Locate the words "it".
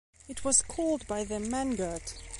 0.27-0.43